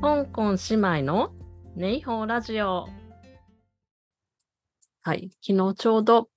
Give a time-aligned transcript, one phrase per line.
[0.00, 1.32] 香港姉妹の
[1.74, 2.86] ネイホーラジオ。
[5.02, 6.28] はい、昨日ちょうど、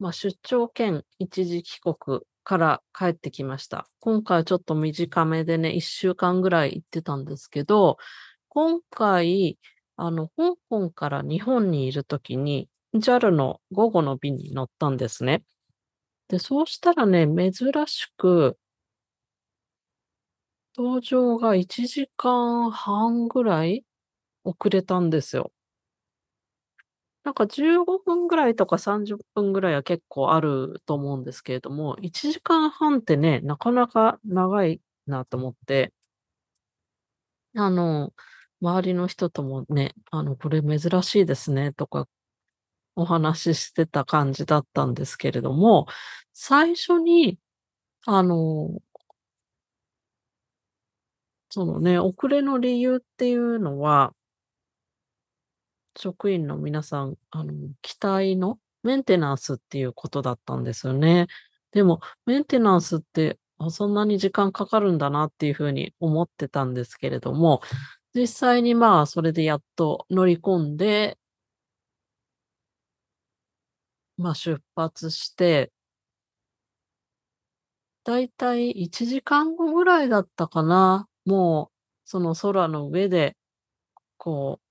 [0.00, 3.86] まあ、出張兼一時帰国から帰ってきました。
[4.00, 7.98] 今回ちょっと短めでね、一週間ぐらい行ってたんですけど、
[8.48, 9.56] 今回、
[9.96, 15.44] あの、香港から日本にいるときに、JAL の午後の便に乗ったんですね。
[16.28, 18.58] で、そうしたらね、珍しく、
[20.78, 23.84] 搭乗が1時間半ぐらい
[24.44, 25.50] 遅れたんですよ。
[27.24, 35.92] なんか15分ぐらいとか30分ぐらいは結構あると思うんですけれども、1時間半ってね、なかなか長いなと思って。
[37.56, 38.12] あの、
[38.62, 42.06] 周りの人ともね、あの、これ珍しいですねとか、
[42.94, 45.88] お話ししてた感じだったんですけれども、
[46.34, 47.38] 最初に、
[48.06, 48.80] あの
[51.50, 54.12] そのね、遅れの理由っていうのは
[55.96, 61.26] 職員の皆さん、あの、機体のメンテナンスっていうことだったんですよね。
[61.72, 67.60] でも、メンテナンスって、あ、そんなに時間かかるんだなっていう風に思ってたんですけれども、
[68.14, 71.18] 実際にまあ、それでやっと乗り込んで
[74.18, 75.72] まあ、出発して
[78.04, 81.06] だいたい1時間後ぐらいだったかな。
[81.28, 81.76] もう、
[82.06, 83.36] その空の上で、
[84.16, 84.64] こう、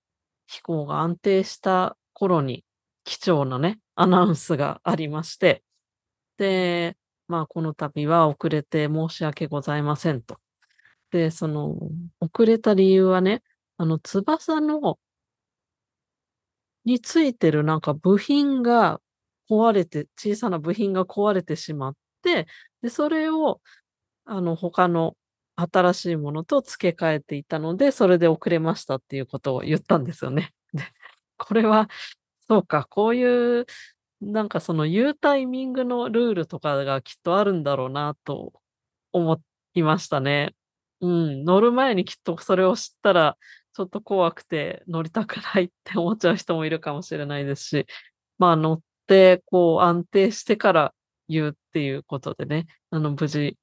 [0.48, 2.66] 飛行が安定した頃に、
[3.04, 5.64] 機長のね、アナウンスがありまして、
[6.38, 6.98] で、
[7.28, 10.40] まあ、この度は遅れて申し訳ございませんと。
[11.12, 11.76] で、その、
[12.20, 13.44] 遅れた理由はね、
[13.78, 14.98] あの、翼の
[16.86, 19.00] についてるなんか部品が
[19.50, 22.48] 壊れて小さな部品が壊れてしまって、
[22.82, 23.62] で、それを、
[24.26, 25.16] あの、他の
[25.58, 30.54] 新しいものと付け替えていたので、それで遅れましたっていうことを言ったんですよね。
[30.74, 30.84] で、
[31.38, 31.90] これは、
[32.48, 33.66] そうか、こういう、
[34.22, 38.54] なんかその言うタイミングのルールとかがきっとあるんだろうなと
[39.12, 39.42] 思
[39.74, 40.56] いましたね。
[41.02, 43.38] うん、乗る前にきっとそれを知ったら、
[43.74, 47.86] ちょっと怖くて乗りたくないって思っちゃう人もいるかもしれないですし、
[48.40, 50.94] まあ、乗って、こう安定してから
[51.30, 53.58] 言うっていうことでね、あの、無事、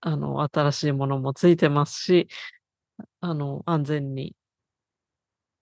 [0.00, 2.28] あの、新しいものも付いてますし、
[3.20, 4.34] あの、安全に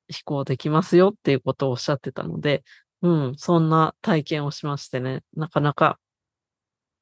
[0.08, 2.64] 飛行できますよっていうことをおっしゃってたので、
[3.02, 5.98] うん、そんな体験をしましてね、なかなか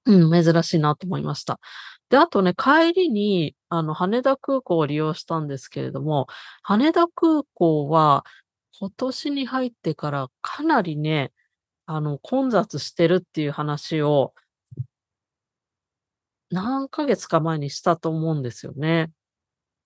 [0.06, 1.60] うん、珍しいなと思いました。
[2.09, 6.26] で、あとね、帰りに、あの、羽田空港を利用したんですけれども、
[6.62, 8.25] 羽田空港は
[8.81, 11.32] 今年に入ってからかなりね、
[11.87, 14.34] あの、混雑してるっていう話を
[16.52, 19.10] 何ヶ月か前にしたと思うんですよね。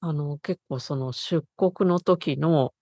[0.01, 2.75] あの、結構その出国の時の、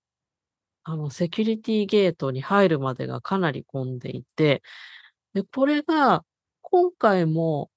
[0.85, 4.63] あの、セキュリティゲートに入るまでがかなり混んでいて、
[5.35, 6.25] で、これが
[6.63, 7.71] 今回も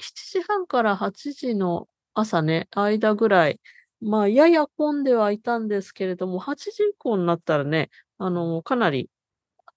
[0.00, 3.60] 7時半から8時の朝ね、間ぐらい、
[4.02, 9.10] まあ、やや混んではいたんですけれども、8時以降になったらね、あの、かなり、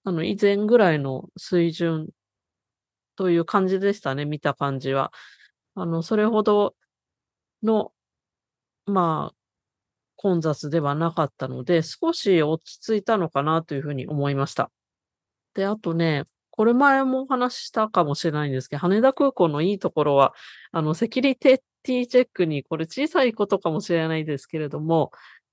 [0.04, 2.10] あの、以前ぐらいの水準
[3.16, 5.12] という感じでしたね、見た感じは。
[5.82, 6.74] あの、それほど
[7.62, 7.92] の、
[8.86, 9.36] まあ、
[10.16, 14.70] 混雑ではなかったので、少し落ち着いたのかなという風に思いました。
[15.54, 20.34] で、あとね、これ前もお話ししたかもしれないんですけど、羽田空港のいいところは、
[20.72, 25.12] あの、セキュリティチェックに、これ小さいことかもしれないですけれども、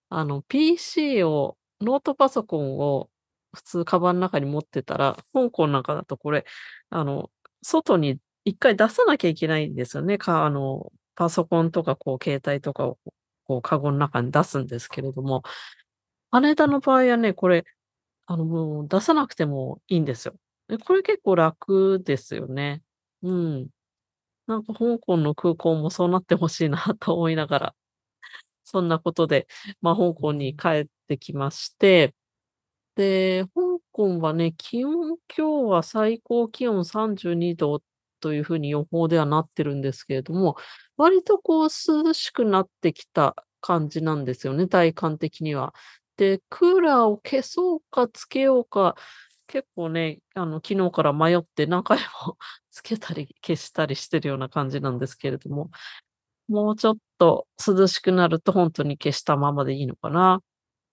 [0.09, 3.09] あの、PC を、ノートパソコンを
[3.53, 6.45] 普通カバンの中に持ってたら、香港なんかだとこれ、
[6.89, 7.29] あの、
[7.61, 10.17] 外に一回出さなきゃいけないんですよね。
[10.17, 12.99] かあの、パソコンとかこう携帯とかを
[13.45, 15.43] こうカゴの中に出すんですけれども、
[16.31, 17.65] 羽田の場合はね、これ、
[18.27, 20.35] あの、もう出さなくてもいいんですよ。
[20.85, 22.83] これ結構楽ですよね。
[23.23, 23.69] うん。
[24.47, 27.75] なんか香港の空港もそうなって欲しいなと思いながら、
[28.65, 29.47] そんなことで、
[29.81, 32.15] まあ、香港に帰ってきまして、
[32.95, 37.83] で、香港はね、気温、今日は最高気温32度
[38.19, 40.55] という風に予報ではなってるんですけれども、
[40.97, 45.73] 割とこう涼しくなってきた感じなんですよね、体感的には。
[46.17, 48.95] で、クーラーを消そうかつけようか、
[49.47, 52.37] 結構ね、あの、昨日から迷って何回も
[52.71, 55.69] つけたり消したりしてるような感じなんですけれども、
[56.47, 60.41] もうちょっと涼しくなるとほんとに消したままでいいのかな。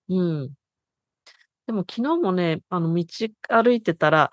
[0.09, 0.55] うん。
[1.67, 3.05] でも昨日もね、あの、道
[3.49, 4.31] 歩いてたら、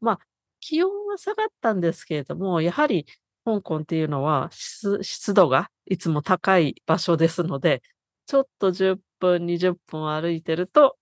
[0.00, 0.18] まあ、
[0.62, 3.06] 気温は下がったんですけれども、やはり
[3.44, 7.82] 香港っていうのは、湿度がいつも高い場所ですので、
[8.26, 10.96] ちょっと10分、20分歩いてると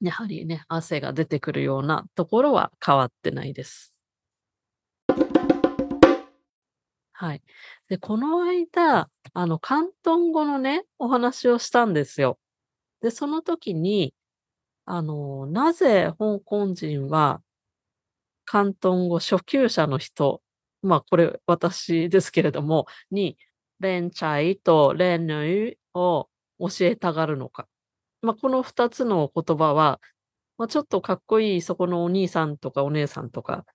[0.00, 3.94] やはりね、汗が出てくるようなところは変わってないです。
[7.12, 7.42] はい。
[7.88, 12.38] で、この間、あの、広東語のね、お話をしたんですよ。
[13.00, 14.14] で、その時に、
[14.84, 17.40] あの、なぜ香港人は
[18.50, 20.42] 広東語初級者の人、
[20.82, 23.36] まあ、これ私ですけれども、に、
[23.80, 26.28] レンチャイとレンヌイを
[26.58, 27.68] 教えたがるのか。
[28.22, 30.00] まあ、この2つの言葉は、
[30.58, 33.66] まあ、ちょっとかっこいいそこのお兄さんとかお姉さんとか、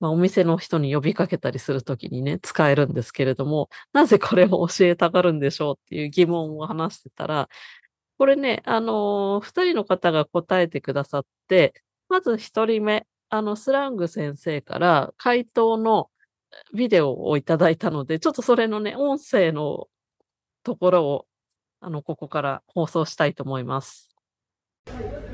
[0.00, 7.48] まあ、お店の人に呼びかけたりするときにね、使えるんですけれども、なぜこれを教えたがるんでしょうっていう疑問を話してたら、
[8.18, 11.74] これね、あのー、2人の方が答えてくださって、
[12.08, 16.10] まず1人目、あの、スラング先生から回答の
[16.74, 19.88] ビデオをいただいたので、ちょっとそれのね、音声の
[20.62, 21.26] ところを
[21.80, 24.08] あの、ここから放送したいと思います。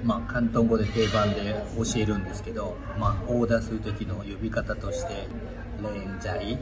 [0.04, 6.58] まあ、広東語で定番で教えるんですけど、まあ、オーダーする時の呼び方として、レンジャイ、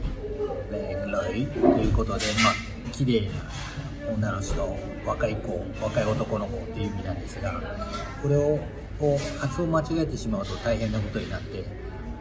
[0.71, 7.61] レンレイということで、まあ、綺麗な女の人、若い子、若い男の子っていう意味なんですが、
[8.21, 8.59] これを
[9.01, 11.65] こう発音間違えてしまうと大変なことになって、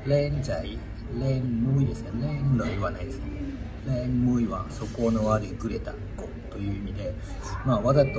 [0.06, 0.78] レンジャイ、
[1.20, 3.26] レンムイですね、レンレイはないですね。
[3.86, 7.14] レンムイは素行の悪いグレタ子という意味で、
[7.66, 8.10] まあ、わざと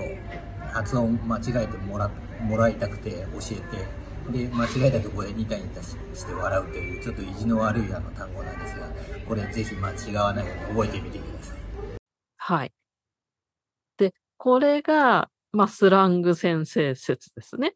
[0.71, 2.09] 発音間違えてもら
[2.41, 8.87] もらいたくて教えてで間違えたところでニタニタして笑うというちょっと意地の悪いあの単語なんですが
[9.27, 11.57] これぜひ間違わないように覚えてみてください。
[12.37, 12.71] はい。
[13.97, 17.75] で、これが、まあ、スラング先生説ですね。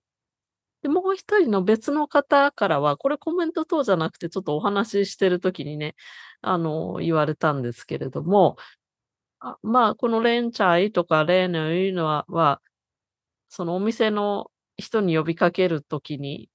[0.85, 5.95] で、もう一人の別の方からは、これコメント等じゃなくて、ちょっとお話ししてるときにね、
[6.41, 8.55] あの、言われたんですけれども、
[9.39, 12.61] あまあ、このレンチャイとかレーヌいうのは、は
[13.49, 16.49] そのお店の人に呼びかけるときに、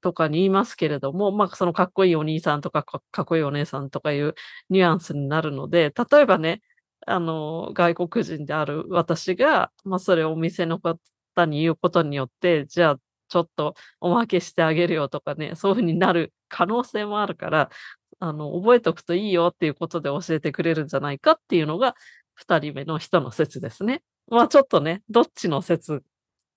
[0.00, 4.34] とかに言いますけれども、まあ、そのかっこいいお兄さんとかかっこいいお姉さんとかいう
[4.70, 6.62] ニュアンスになるので、例えばね、
[7.06, 10.98] あの、外国人である私が、まあ、それをお店の方
[11.46, 17.70] に言うことによって、じゃあ、ちょっとおまけしてあげるよとかね、そういうふうになる可能性もあるから、
[18.18, 21.94] あの、覚えておくといいよっていうことで教えてくれるんじゃないかっていうのが、
[22.34, 24.02] 二人目の人の説ですね。
[24.28, 26.02] まあちょっとね、どっちの説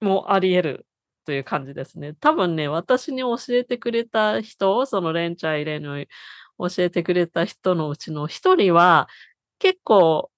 [0.01, 0.85] もあり得る
[1.25, 2.15] という感じですね。
[2.19, 6.03] 多分ね、私に教えてくれた人を、そのレンチャイレの
[6.57, 9.07] 教えてくれた人のうちの一人は、
[9.59, 10.31] 結構、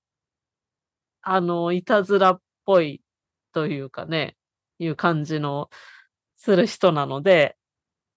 [1.22, 3.02] あの、いたずらっぽい
[3.54, 4.36] というかね、
[4.80, 5.70] いう感じの
[6.42, 7.56] する人なので、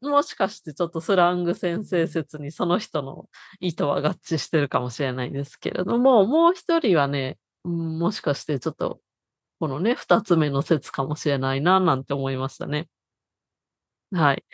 [0.01, 3.29] もしかしてちょっとスラング先生説にその人の
[3.61, 9.01] 意図は合致してるかもしれないんですけれども、もう一人はね、もしかしてちょっと、
[9.61, 12.89] このね、二つ目の説かもしれないな、なんて思いましたね。
[14.11, 14.45] はい。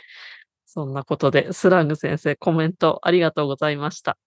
[0.66, 4.18] そんなことで、スラング先生、コメントありがとうございました。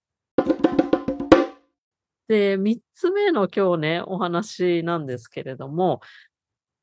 [2.29, 5.99] で、三つ目の今日ね、お話なんですけれども、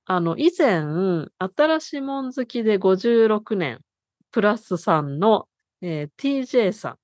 [0.05, 0.83] あの、以前、
[1.39, 3.81] 新しいもん好きで56年
[4.31, 5.49] プラスさんの、
[5.83, 6.99] えー、TJ さん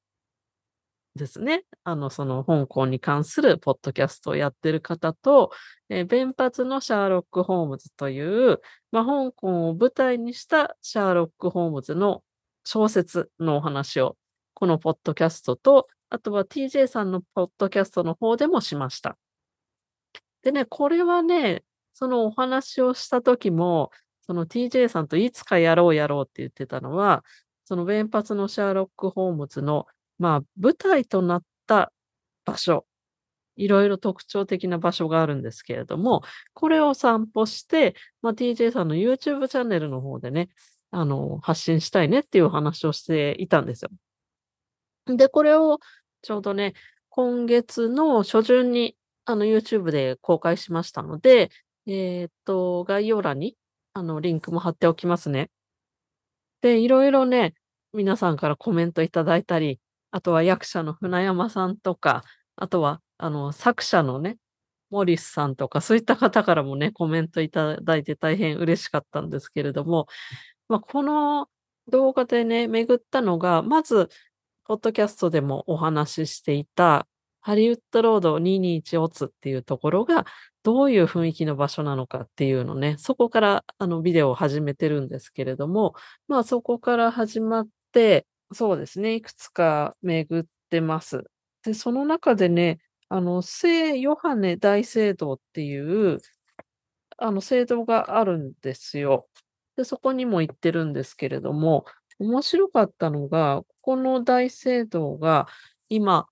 [1.17, 1.65] ですね。
[1.85, 5.51] あの、その香港に関するポッドキャストをやってる方と、
[5.89, 8.61] えー、弁髪のシャーロック・ホームズという、
[8.93, 12.23] まあ、香港を舞台にしたシャーロック・ホームズの
[12.65, 14.17] 小説のお話を、
[14.55, 19.17] このポッドキャストと、あとは TJ さんのポッドキャストの方でもしました。
[20.43, 21.65] でね、これはね、
[21.99, 27.25] そのお話をした時も、その TJ さんといつかやろうやろうって言ってたのは、
[27.65, 29.87] その弁髪のシャーロック・ホームズの、
[30.19, 31.91] まあ、舞台となった
[32.45, 32.85] 場所、
[33.57, 36.21] いろいろ特徴的な場所があるんですけれども、
[36.53, 40.51] これを散歩して、まあ、TJ さんの YouTube チャンネルの方でね、
[40.91, 43.91] あの、発信したいねっていう話をしていたんですよ。
[45.17, 45.79] で、これを
[46.21, 46.75] ちょうどね、
[47.09, 51.51] 今月の初旬にあの YouTube で公開しましたので、
[51.87, 53.57] えー、っと、概要欄に
[53.97, 55.51] あの、リンクも貼っておきますね。
[56.61, 57.55] で、いろいろね、
[57.95, 62.23] 皆さんからコメントいただいたり、あとは役者の船山さんとか、
[62.57, 64.37] あとは、あの、作者のね、
[64.91, 70.09] モリスさんとか、そういった方からもね、コメントいただいて大変嬉しかったんですけれども、
[70.69, 71.49] まあ、この
[71.89, 74.11] 動画でね、巡ったのが、まず、
[74.65, 77.09] ポッドキャストでもお話ししていた、
[77.47, 80.27] ハリウッドロード221オツっていうところが、
[80.65, 85.95] どういう雰囲気の場所なのかっていうのね、そこからあのビデオを始めてるんですけれども、
[86.27, 91.23] まあそこから始まって、そうですね、いくつか巡ってます。
[91.63, 96.19] で、その中でね、あの、聖ヨハネ大聖堂っていう、
[97.17, 99.29] あの、聖堂があるんですよ。
[99.77, 101.85] で、そこにも行ってるんですけれども、
[102.19, 105.47] 面白かったのが、ここの大聖堂が
[105.89, 106.27] 今、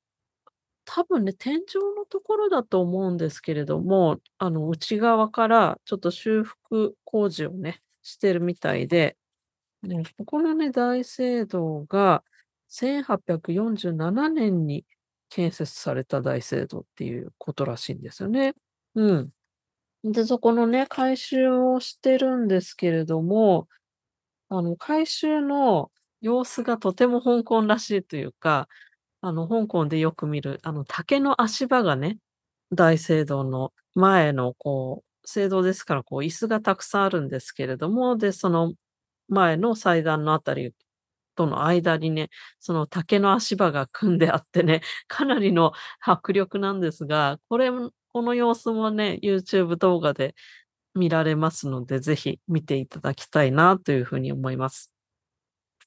[0.85, 1.63] 多分ね、天井
[1.97, 9.17] のところだと思うんですけれども、あの、内側からちょっと修復工事をね、してるみたいで、
[9.83, 12.23] ね、ここのね、大聖堂が
[12.71, 14.85] 1847年に
[15.31, 18.55] 建設された大聖堂っていうことらしいんですよね。
[18.95, 19.31] うん。
[20.05, 23.69] で、そこのね、改修をしてるんですけれども、
[24.49, 28.69] あの、改修の様子がとても 香港らしいというか、
[29.27, 32.19] あの、香港でよく見る、あの、竹の足場がね、
[32.73, 38.75] 大聖堂の前のこう、聖堂ですから、こう、椅子がたくさんあるんですけれども、で、その
[39.29, 40.75] 前の祭壇のあたり
[41.37, 47.71] との間にね、その竹の足場が組んであってね、 かなりの迫力なんですが、これ
[48.13, 50.35] この様子もね、YouTube 動画で
[50.97, 54.94] 見られますので、ぜひ見ていただきたいなというふうに思います。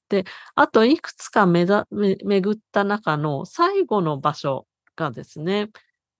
[0.10, 5.70] で、あといくつかめだめ巡った中の最後の場所がですね、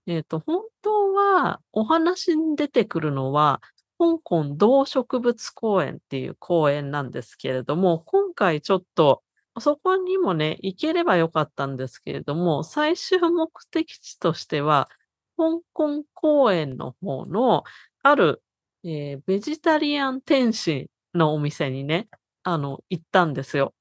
[0.08, 3.62] えっ、と、本当はお話に出てくるのは、
[4.00, 9.24] 香港動植物公園っていう公園なんですけれども、今回ちょっと
[9.60, 14.90] そこにもね、行ければよかったんですけれども、最終目的地としては、
[15.38, 17.64] 香港公園の方の
[18.04, 18.44] ある、
[18.84, 22.08] えーベジタリアン天津のお店にね、
[22.44, 23.74] あの、行ったんですよ。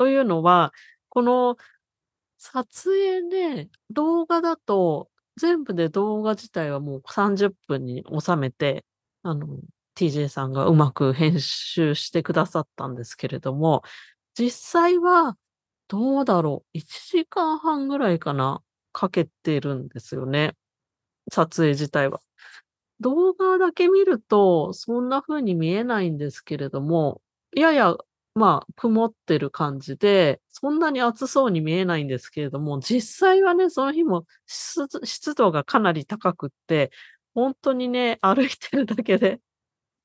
[0.00, 0.72] というのは、
[1.10, 1.58] この
[2.38, 8.86] 撮影ね、動画だと、全部で動画自体はもう30分に収めて、
[9.22, 9.46] あの、
[9.94, 13.82] TJ さんがうまく編集してくださったんですけれども、
[14.38, 15.36] 実際は
[15.86, 20.56] どうだろう、1時間半ぐらいかな、かけてるんですよね。
[21.30, 22.22] 撮影自体は。
[23.00, 27.20] 動画だけ見ると、そんな風に見えないんですけれども、
[27.54, 27.98] やや、
[28.34, 36.90] まあ、曇ってる感じで、そんなに暑そうに見えないんですけれども、実際はね、その日も湿度がかなり高くって、
[37.34, 39.40] 本当にね、歩いてるだけで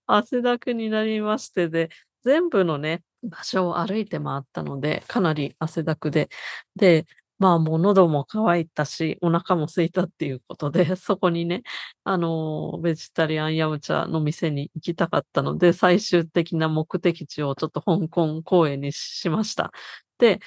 [0.08, 1.90] 汗だくになりましてで、
[2.24, 6.30] 全部のね、場所を歩いて回ったので、かなり汗だくで、
[6.76, 7.06] で、
[7.46, 11.62] まあ、もう喉も渇いたし、お腹も空いたっていうことで、 そこにね、
[12.04, 19.72] あの、ベジタリアンヤムチャの店に行きたかったので、最終的な目的地をちょっと香港公園にしました。
[20.18, 20.40] で、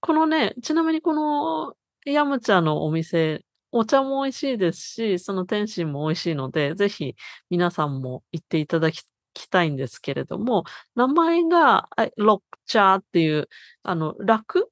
[0.00, 1.76] このね、ちなみにこの
[2.06, 7.14] ヤムチャのお店、お茶も美味しいですし、その天津も美味しいので、ぜひ
[7.50, 9.04] 皆さんも行っていただき
[9.34, 10.64] きたいんですけれども、
[10.94, 13.48] 名前が、ロッチャーっていう、
[13.82, 14.69] あの、楽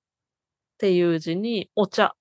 [0.79, 2.15] っていう字にお茶、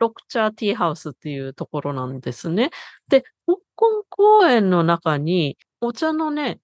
[0.00, 2.70] ロッチャーティーハウスっていうところなんですね。
[3.08, 6.60] で、香港公園の中にお茶のね、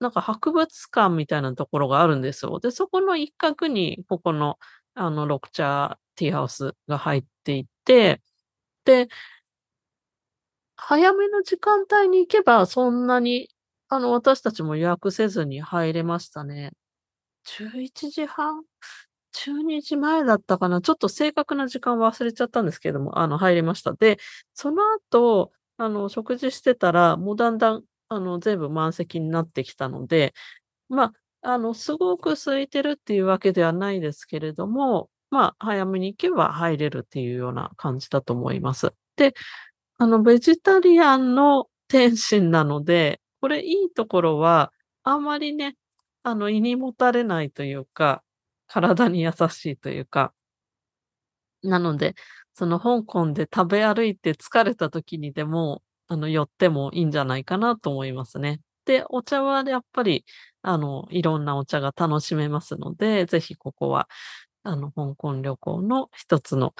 [0.00, 2.60] なんか博物館みたいなところがあるんですよ。
[2.60, 4.58] で、そこの一角にここの、
[4.94, 8.22] あの、ロッチャーティーハウスが入っていて、
[8.84, 9.08] で、
[10.76, 13.48] 早めの時間帯に行けばそんなに、
[13.88, 16.72] あの、私たちも予約せずに入れましたね。
[17.44, 18.62] 11時半？
[19.48, 23.92] 12時前だったかな、ちょっと正確な時間忘れちゃったんですけれども、あの、入れました。
[23.94, 24.18] で、
[24.54, 30.34] その後、あの、食事してたら、もうだんだん、あの、全部満席になってきたので、
[30.88, 31.12] ま
[31.42, 38.92] あ、あの、すごく空いてるっていうわけではないですけれども、まあ、早めに行けば入れるっていうような感じだと思います。
[39.16, 39.34] で、
[39.98, 44.72] あの、ベジタリアンの天津なので、これいいところは、
[45.04, 45.76] あんまりね、
[46.22, 48.22] あの、胃にもたれないというか、
[48.68, 50.32] 体に優しいというか。
[51.62, 52.14] なので、
[52.54, 58.60] その香港で食べ歩いて疲れた時にでも、あの、寄ってもいいんじゃないかなと思いますね。
[58.84, 60.24] で、お茶はやっぱり、
[60.62, 64.08] あの、いろんなお茶が楽しめますので、ぜひここは、
[64.64, 66.74] あの、香港旅行の一つの、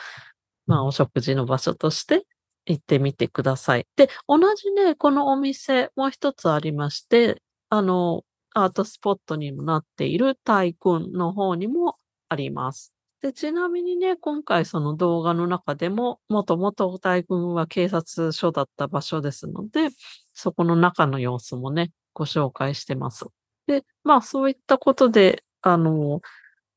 [0.66, 2.25] まあ、お食事の場所として
[2.66, 3.87] 行ってみてください。
[3.97, 8.25] で、同じね、このお店もう一つありまして、あの、
[8.65, 11.97] アートスポットにもなっているタイクンの方にも
[12.29, 12.93] あります。
[13.21, 19.88] で、ちなみにね、今回その動画の中でも、もともとタイクンは警察署だった場所ですので、
[20.35, 23.27] そこの中の様子もね、ご紹介してます。
[23.67, 26.21] で、まあそういったことで、あの、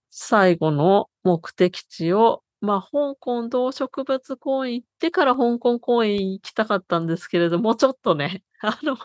[0.09, 8.97] 最後の目的地を、まあ香港動植物公園行ってから香港公園行きたかったんですけれども、ちょっとね、あの、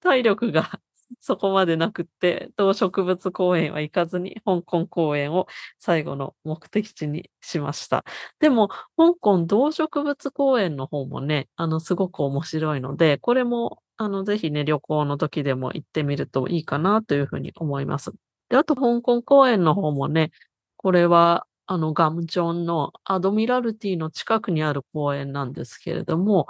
[0.00, 0.80] 体力が
[1.20, 5.46] そこまでなくって、動植物公園は行かずに、香港公園を
[5.78, 8.04] 最後の目的地にしました。
[8.40, 18.12] でも、香港動植物公園の方もね、あの、すごく面白いので、これもあの、ぜひね、旅行の時でも行ってみるといいかなというふうに思います。
[18.50, 20.32] で、あと香港公園の方もね、
[20.76, 26.46] これは、あの、ガムチョンのアドミラルティの近くにある公園なんですけれども、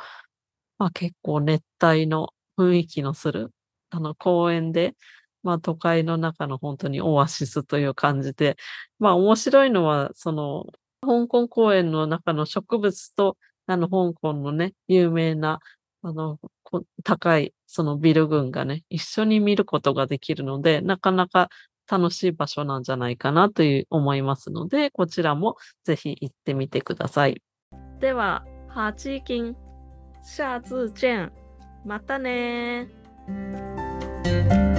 [0.79, 3.53] まあ、結構熱帯の雰囲気のする、
[3.97, 4.95] あの、公園で、
[5.43, 8.57] まあ、都会の中の本当にオアシスという感じで、
[8.99, 10.67] まあ、面白いのは、その、
[11.01, 15.61] 香港公園の中の植物と、あの、香港のね、有名な、
[16.03, 16.39] あの、
[17.05, 21.49] 高い、そのビル群がね、一緒に見ることができるので、なかなか
[21.91, 27.41] 楽しい場所なんじゃないかなという思いますので、こちらもぜひ行ってみてください。
[28.01, 29.57] では、ハチキン、
[30.23, 31.33] 下次见。
[31.87, 32.89] またね
[34.27, 34.76] Música